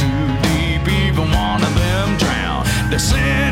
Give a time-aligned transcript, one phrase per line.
[0.00, 2.66] too deep, even one of them drowned.
[2.90, 3.45] They sent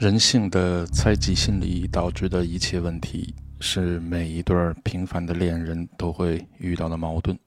[0.00, 7.38] 人性的猜忌心理导致的一切问题，是每一对平凡的恋人都会遇到的矛盾。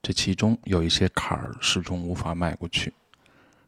[0.00, 2.90] 这其中有一些坎儿始终无法迈过去。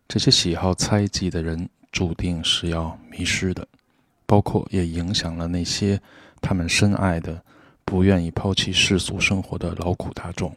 [0.08, 3.68] 这些喜好猜忌的人，注定是要迷失的，
[4.24, 6.00] 包括也影响了那些
[6.40, 7.44] 他们深爱的、
[7.84, 10.56] 不愿意抛弃世俗生活的劳苦大众。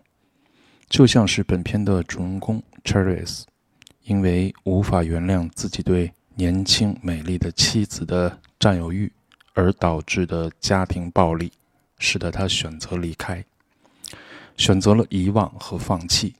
[0.87, 3.41] 就像是本片的主人公 Charis，
[4.05, 9.09] 因为无法原谅自己对年轻美丽的妻子的占有欲，
[9.53, 11.49] 而导致的家庭暴力，
[11.97, 13.43] 使得他选择离开，
[14.57, 16.35] 选择了遗忘和放弃，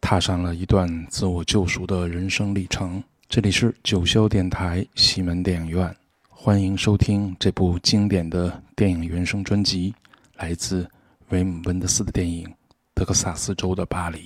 [0.00, 3.04] 踏上了一段自我救赎的人生历程。
[3.28, 5.94] 这里是九霄电台西门电影院，
[6.30, 9.94] 欢迎收听这部经典的电影原声专辑，
[10.36, 10.90] 来自
[11.28, 12.48] 维姆·温德斯的电影
[12.94, 14.24] 《德克萨斯州的巴黎》。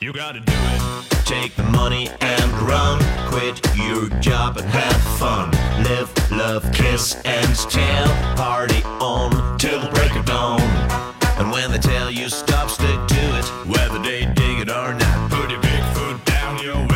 [0.00, 1.10] You gotta do it.
[1.26, 3.00] Take the money and run.
[3.32, 5.50] Quit your job and have fun.
[5.82, 8.06] Live, love, kiss, and tell.
[8.36, 10.60] Party on till the break of dawn.
[11.38, 13.44] And when they tell you stop, stick to it.
[13.66, 16.87] Whether they dig it or not, put your big foot down your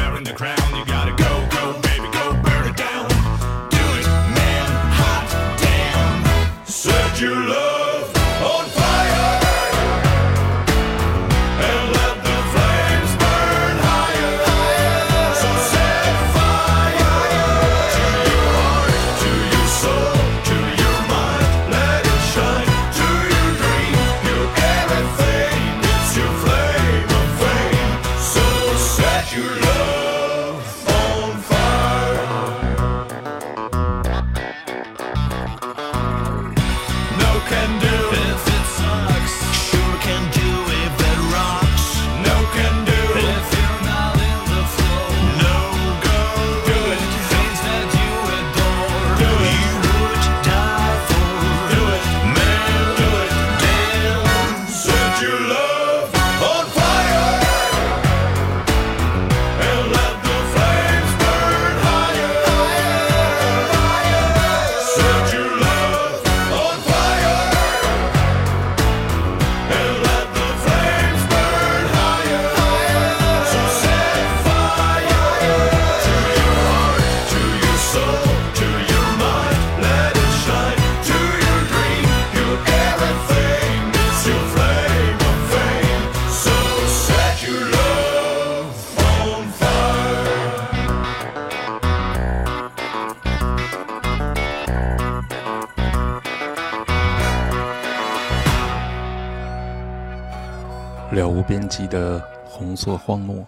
[101.43, 103.45] 无边际的红色荒漠，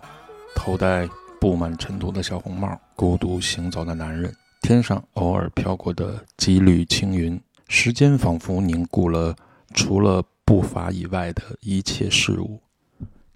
[0.53, 1.09] 头戴
[1.41, 9.37] 布满尘土的小红帽，孤独行走的男人，天上偶尔飘过的几缕青云，时间仿佛凝固了，
[9.75, 12.61] 除了步伐以外的一切事物，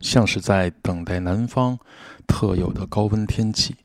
[0.00, 1.78] 像是在等待南方
[2.26, 3.76] 特有的高温天气，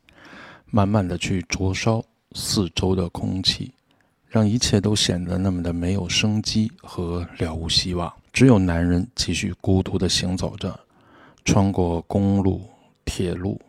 [0.72, 3.72] 慢慢的去灼烧四周的空气，
[4.27, 8.12] 让一切都显得那么的没有生机和了无希望。
[8.34, 10.78] 只有男人继续孤独地行走着，
[11.46, 12.68] 穿过公路、
[13.06, 13.62] 铁路，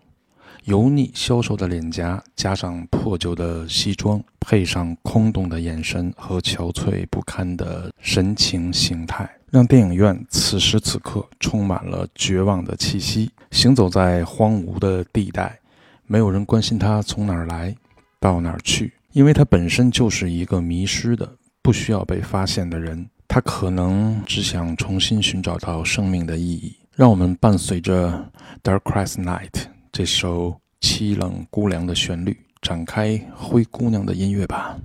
[0.65, 13.31] 油腻消瘦的脸颊，加上破旧的西装，配上空洞的眼神和憔悴不堪的神情形态，让电影院此时此刻充满了绝望的气息。
[13.51, 15.61] 行走在荒芜的地带，
[16.07, 17.77] 没有人关心他从哪儿来，
[18.19, 21.31] 到哪儿去，因为他本身就是一个迷失的、
[21.61, 23.07] 不需要被发现的人。
[23.27, 26.77] 他可能只想重新寻找到生命的意义。
[26.95, 28.09] 让我们伴随着
[28.63, 29.51] 《Dark Christ Night》
[29.91, 34.79] 这首凄冷孤凉的旋律，展开灰姑娘的音乐吧，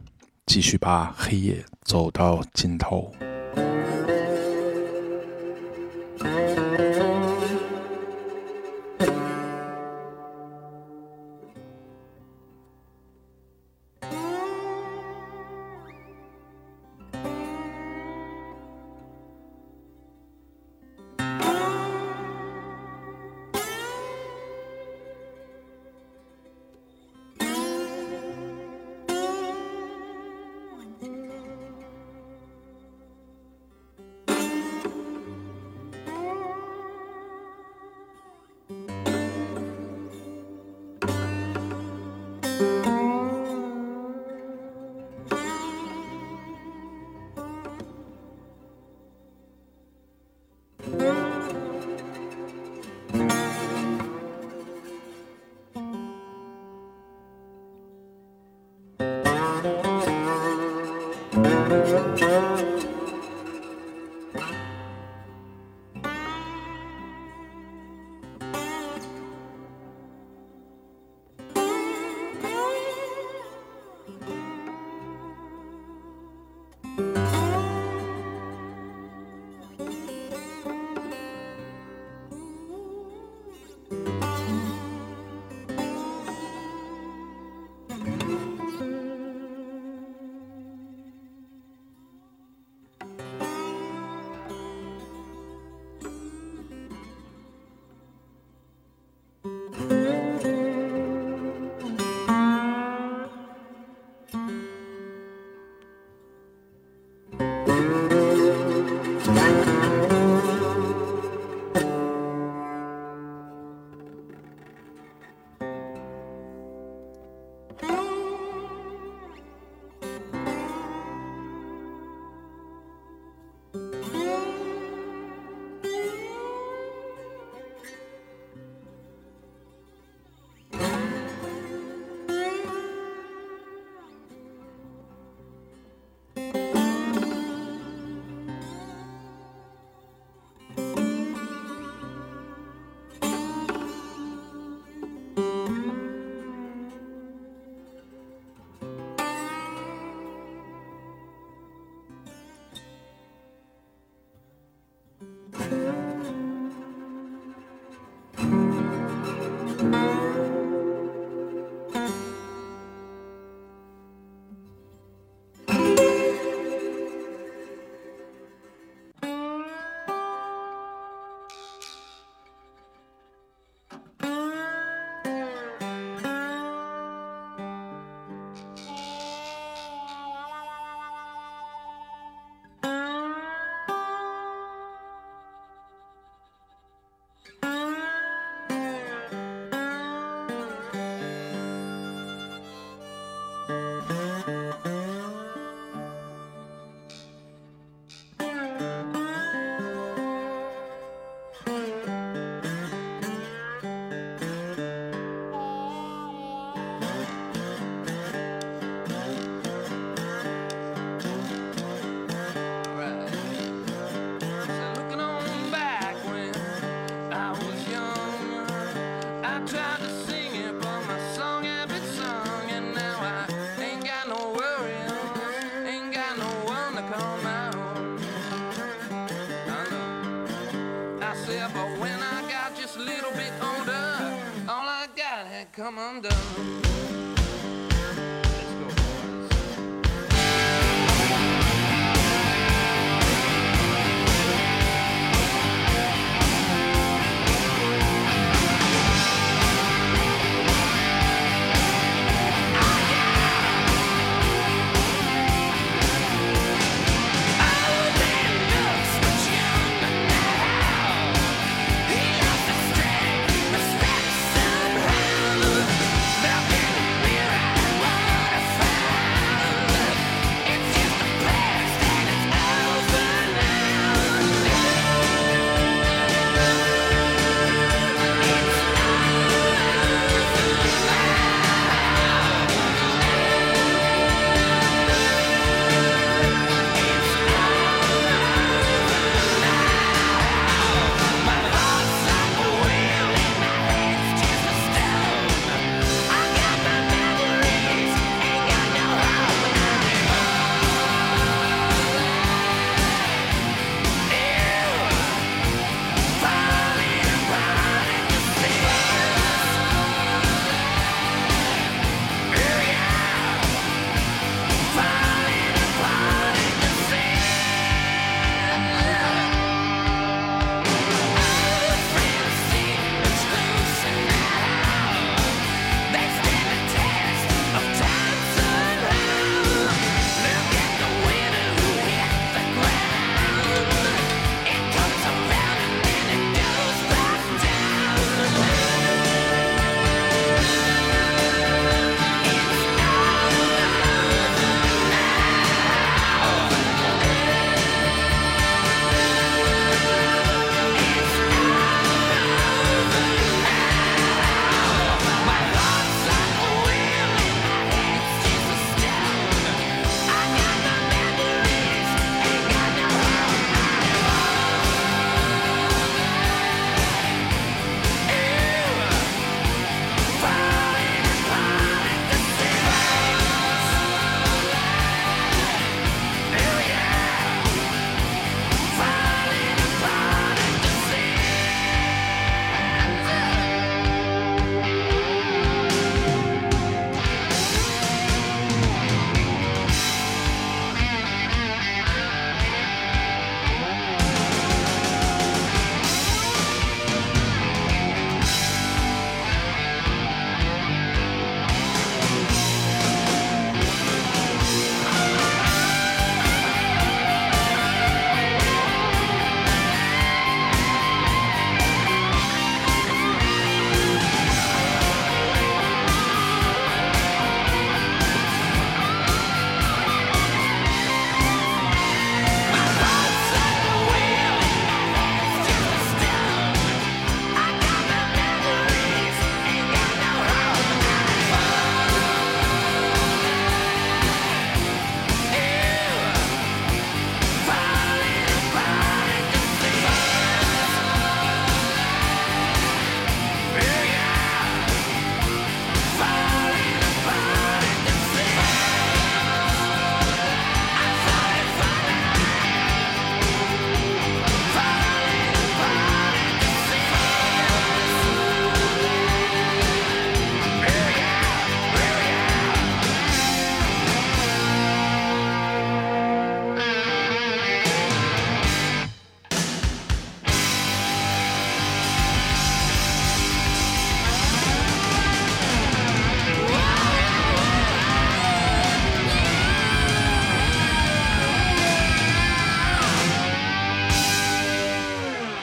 [0.48, 3.13] 继续把黑夜走到尽头。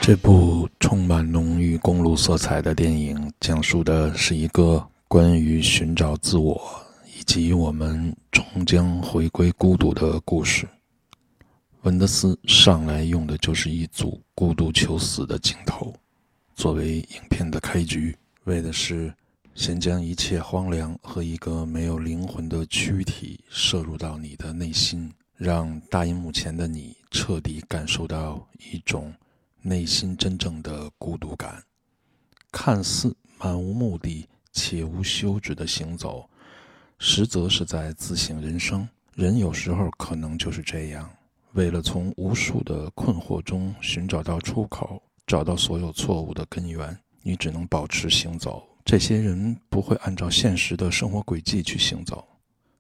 [0.07, 6.63] 这部充满浓郁公路色彩的电影，讲述的是一个关于寻找自我
[7.19, 10.65] 以及我们终将回归孤独的故事。
[11.83, 15.93] 文德斯上来用的就是一组孤独求死的镜头，
[16.55, 19.13] 作为影片的开局，为的是
[19.57, 29.13] 先将一切荒凉和一个没有灵魂的躯体摄入到你的内心，让大荧幕前的你彻底感受到一种。
[29.69, 31.61] 内心真正的孤独感。
[32.53, 36.31] 看似漫无目的且无休止的行走
[37.01, 38.89] 实则是在自省人生。
[39.15, 41.11] 人有时候可能就是这样。
[41.55, 48.63] 为了从无数的困惑中寻找到出口找到所有错误的根源你只能保持行走。
[48.85, 52.25] 这些人不会按照现实的生活轨迹去行走。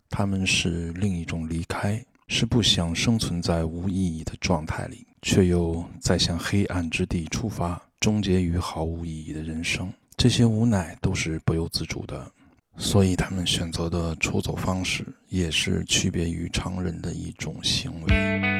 [0.08, 5.05] 他们是另一种离开是不想生存在无意义的状态里。
[5.22, 9.92] 却又在向黑暗之地出发终结于毫无意义的人生。
[10.16, 12.30] 这些无奈都是不由自主的
[12.78, 18.55] 所以他们选择的出走方式也是区别于常人的一种行为。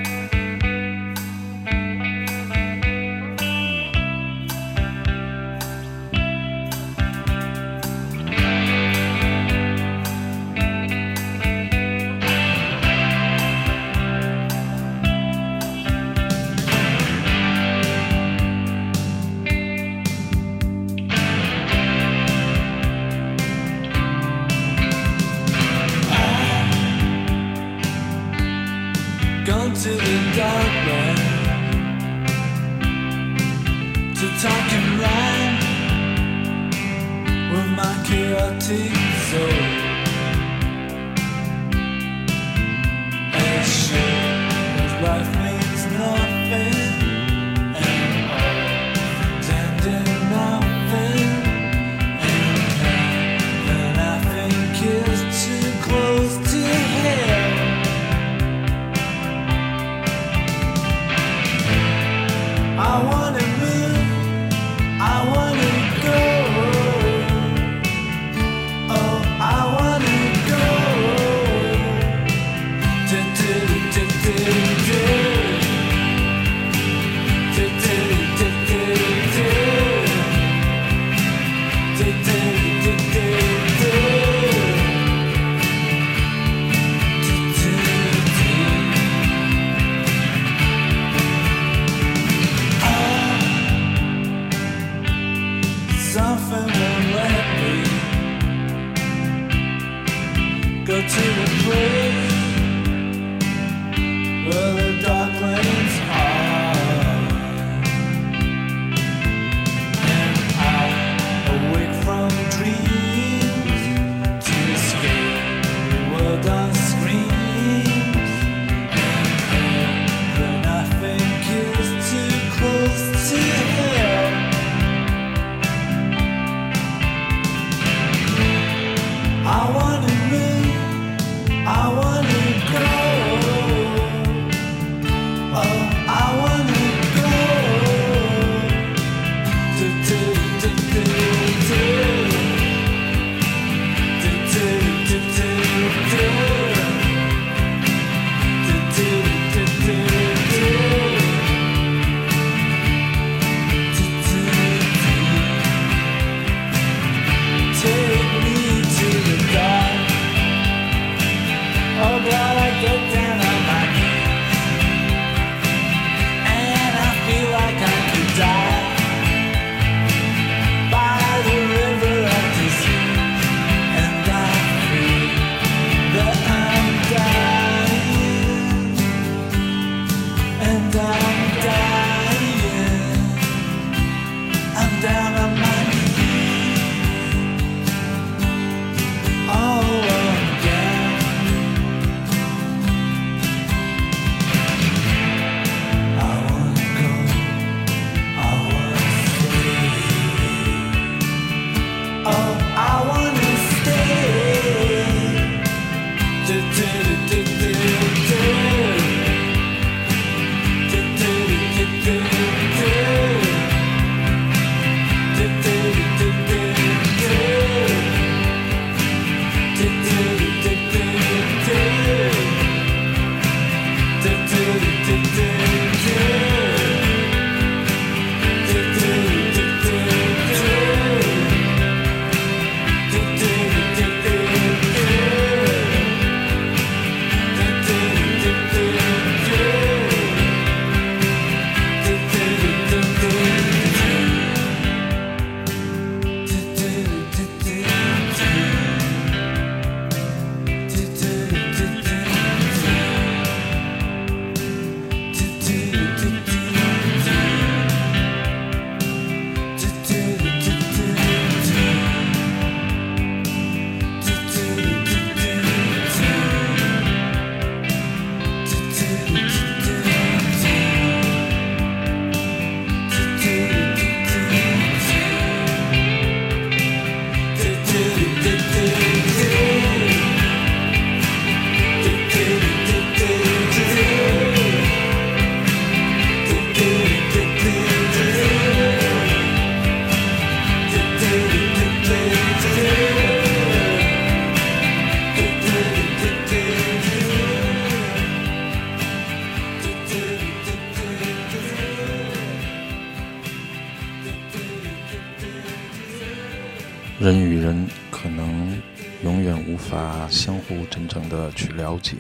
[307.27, 308.81] 人与人可能
[309.25, 312.15] 永远无法相互真正的去了解。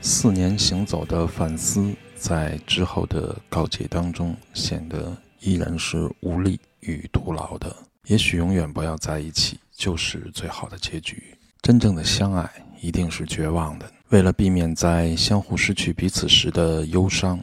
[0.00, 7.72] 四年行走的反思，在之后的告解当中，显得依然是无力与徒劳的。
[8.06, 11.22] 也许永远不要在一起，就是最好的结局。
[11.60, 13.88] 真正的相爱一定是绝望的。
[14.08, 17.38] 为了避免在相互失去彼此时的忧伤，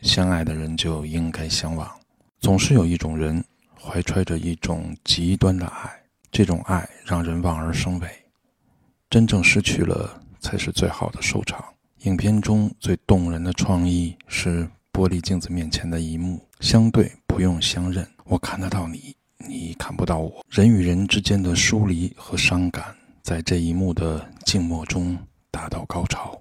[0.00, 1.86] 相爱的人就应该相忘。
[2.40, 3.44] 总是有一种人
[3.84, 5.90] 怀揣着一种极端的爱，
[6.30, 8.08] 这种爱让人望而生畏。
[9.10, 11.64] 真正失去了，才是最好的收场。
[12.04, 20.44] 影片中最动人的创意是玻璃镜子面前的一幕：相对不用相认，我看得到你，你看不到我。
[20.48, 22.84] 人与人之间的疏离和伤感，
[23.22, 25.18] 在这一幕的静默中
[25.50, 26.40] 达到高潮。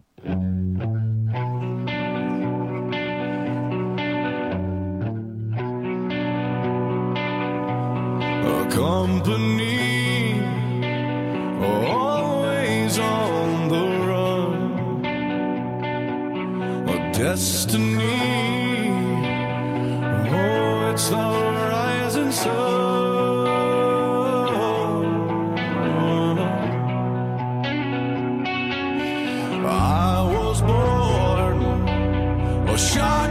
[8.69, 10.41] Company
[11.85, 15.05] always on the run.
[16.89, 18.19] A destiny.
[20.33, 21.27] Oh, it's the
[21.71, 22.61] rising sun.
[29.63, 31.57] I was born
[32.69, 33.30] a shotgun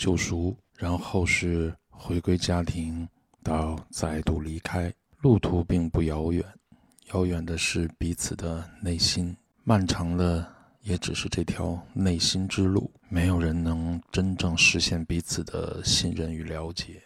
[0.00, 3.06] 救赎，然后是回归家庭，
[3.42, 4.90] 到再度离开。
[5.18, 6.42] 路途并不遥远，
[7.12, 9.36] 遥远的是彼此的内心。
[9.62, 17.02] 漫长的也只是这条内心之路，没有人能真正实现彼此的信任与了解。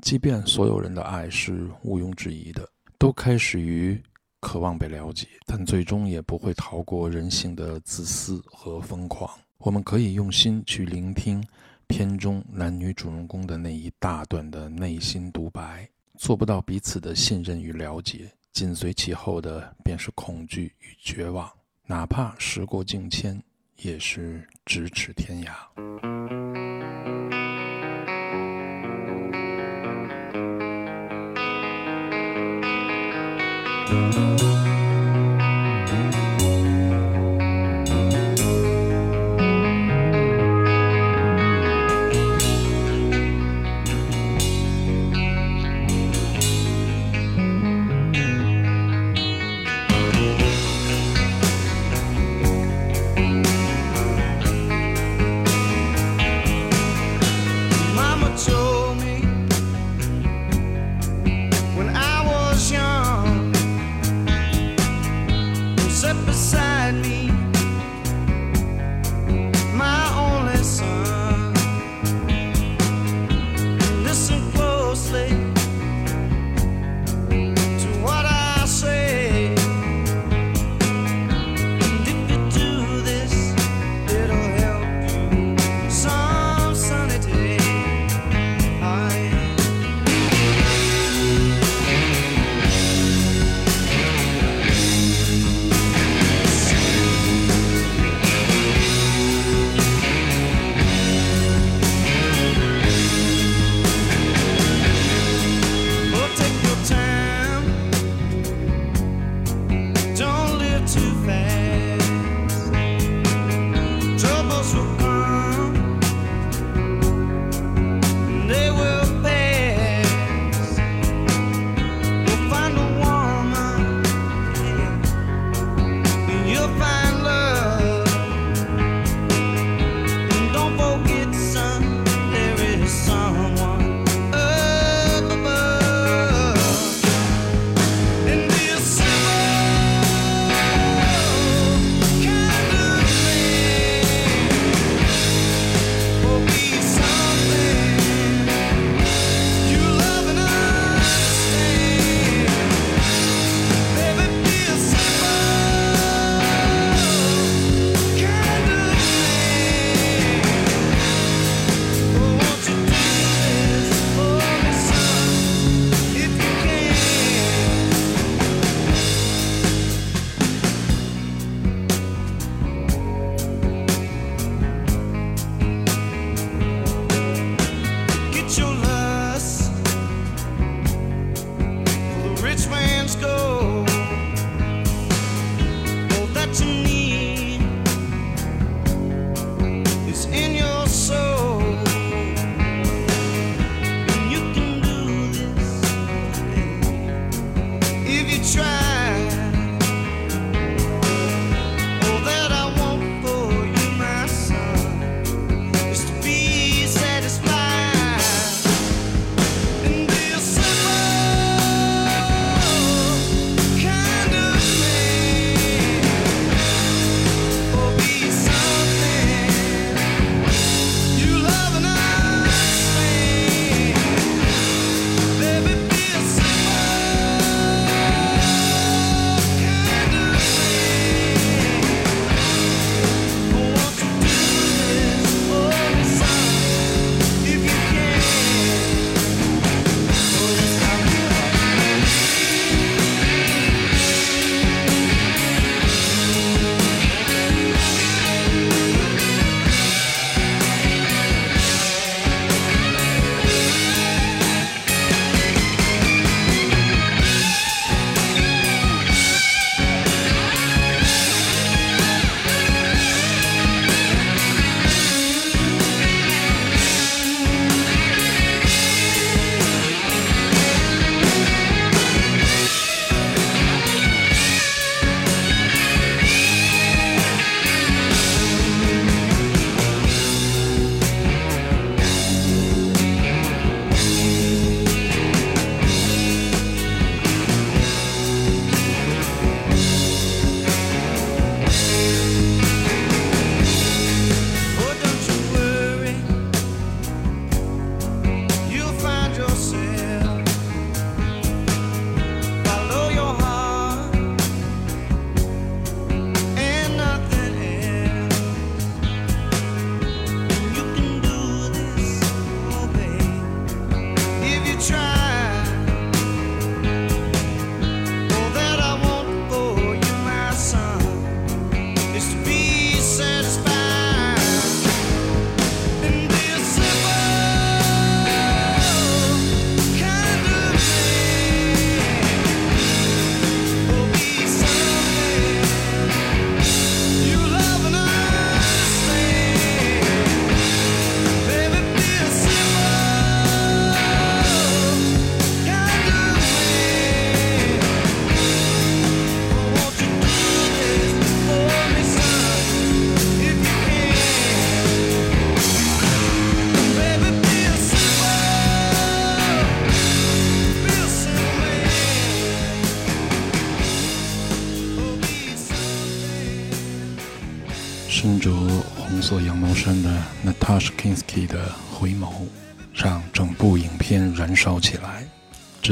[0.00, 2.66] 即便所有人的爱是毋庸置疑的，
[2.96, 4.02] 都开始于
[4.40, 9.30] 渴望被了解，但最终也不会逃过人性的自私和疯狂。
[9.58, 11.46] 我们可以用心去聆听
[11.92, 21.52] 片中男女主人公的那一大段的内心独白，做不到彼此的信任与了解，紧随其后的便是恐惧与绝望。
[21.84, 23.38] 哪怕时过境迁，
[23.82, 25.52] 也是咫尺天涯。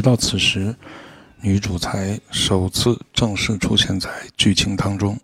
[0.01, 0.75] 直到此时，
[1.43, 5.15] 女主才首次正式出现在剧情当中。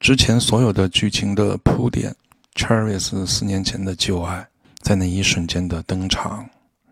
[0.00, 2.12] 之前所有的剧情的铺垫
[2.56, 4.44] ，Charis 四年前的旧爱，
[4.80, 6.44] 在那一瞬间的登场，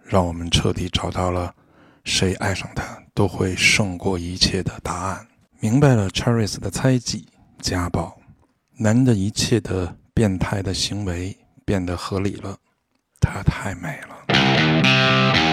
[0.05, 1.53] 让我们彻底找到了
[2.05, 5.27] 谁爱上他都会胜过一切的答案。
[5.59, 7.27] 明白了 Charis 的猜忌、
[7.61, 8.17] 家暴，
[8.77, 12.57] 男人的一切的变态的行为变得合理了。
[13.21, 15.52] 她太美了。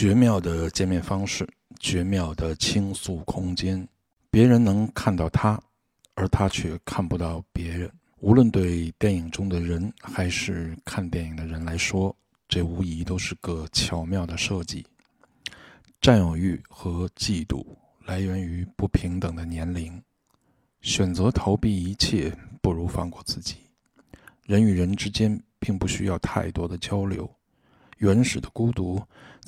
[0.00, 1.46] 绝妙的见面方式，
[1.78, 3.86] 绝妙的倾诉空间，
[4.30, 5.62] 别人能看到他，
[6.14, 7.92] 而他却看不到别人。
[8.20, 12.16] 无论对电影中的人还是看电影的人来说，
[12.48, 14.86] 这无疑都是个巧妙的设计。
[16.00, 17.62] 占有欲和嫉妒
[18.06, 20.02] 来源于不平等的年龄，
[20.80, 23.56] 选择逃避一切，不如放过自己。
[24.46, 27.30] 人与人之间并不需要太多的交流，
[27.98, 28.98] 原始的孤独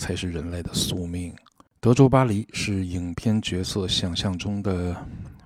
[0.02, 1.32] 才是人类的宿命。
[1.78, 4.96] 德州巴黎是影片角色想象中的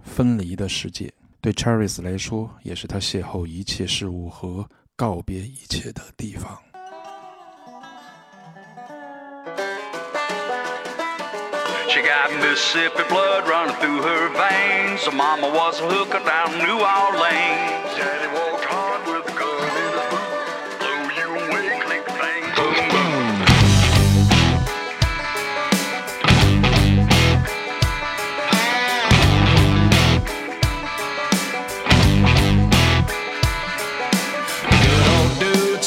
[0.02, 6.58] 分离的世界，对 Charis 来说，也是他邂逅一切事物和告别一切的地方。
[11.90, 15.04] She got Mississippi blood running through her veins.
[15.04, 18.55] Her mama was a hooker down in New Orleans.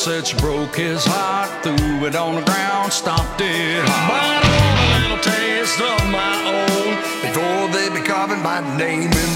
[0.10, 4.10] She broke his heart, threw it on the ground, stomped it hard.
[4.10, 6.90] But I a little taste of my own
[7.22, 9.32] before they be carving my name in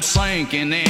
[0.00, 0.89] I'm sinking in.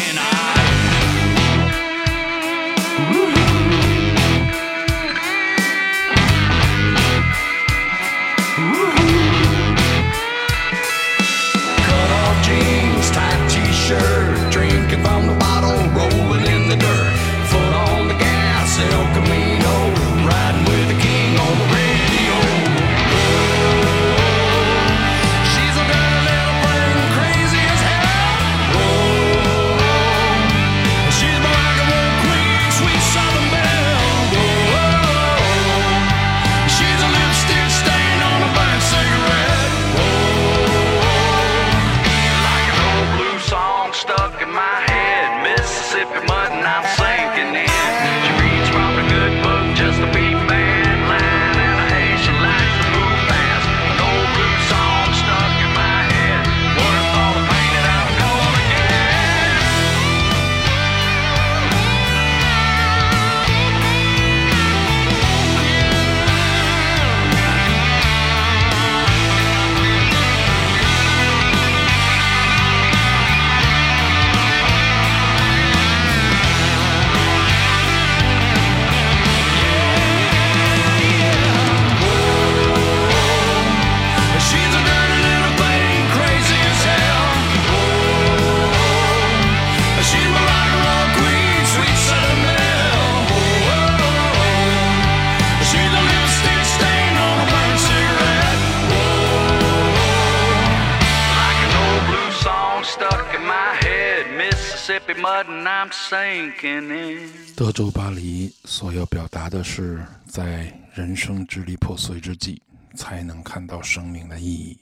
[107.55, 112.61] 德州巴黎所要表达的是，在人生支离破碎之际，
[112.97, 114.77] 才能看到生命的意义。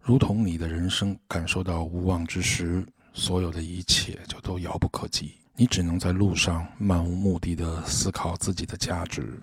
[0.00, 2.84] 如同你的人生感受到无望之时，
[3.14, 5.32] 所有的一切就都遥不可及。
[5.54, 9.40] 你只能在路上漫无目的的思考自己的价值，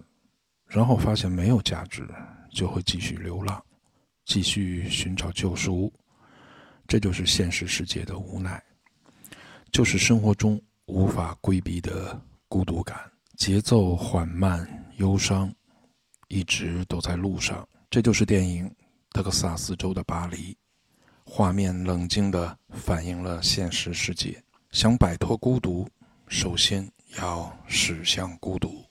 [0.67, 2.05] 然后发现没有价值，
[2.51, 3.63] 就会继续流浪，
[4.25, 5.93] 继续寻找救赎。
[6.89, 8.61] 这就是现实世界的无奈，
[9.71, 12.99] 就是生活中无法规避的孤独感，
[13.37, 14.67] 节奏缓慢、
[14.97, 15.53] 忧伤，
[16.29, 17.67] 一直都在路上。
[17.91, 18.67] 这就是电影
[19.11, 20.37] 《德克萨斯州的巴黎》，
[21.23, 24.43] 画面冷静地反映了现实世界。
[24.71, 25.87] 想摆脱孤独，
[26.27, 28.83] 首先要驶向孤独。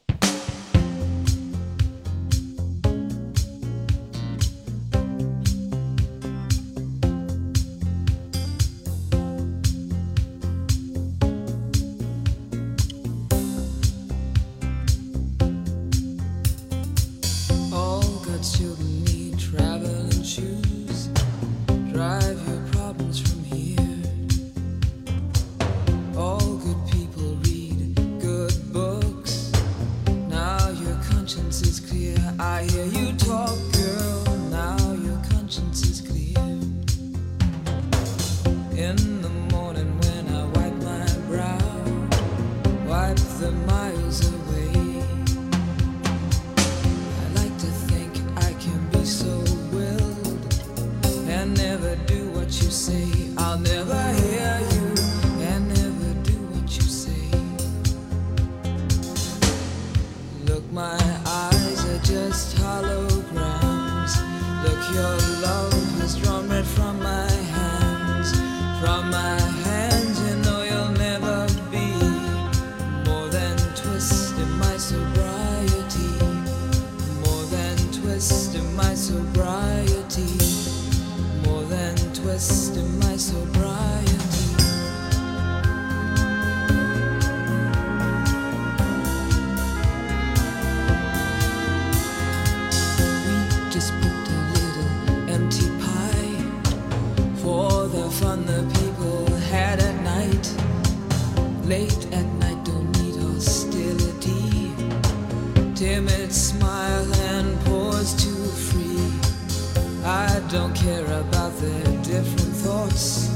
[110.51, 113.29] don't care about their different thoughts.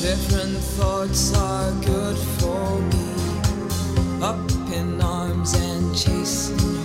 [0.00, 4.22] Different thoughts are good for me.
[4.22, 4.38] Up
[4.72, 6.79] in arms and chasing.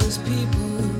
[0.00, 0.99] those people.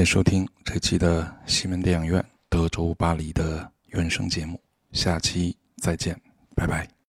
[0.00, 4.58] 谢收听这期的西门电影院德州巴黎的原声节目，
[4.92, 6.18] 下期再见，
[6.56, 6.99] 拜拜。